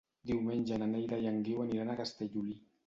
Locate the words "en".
1.33-1.39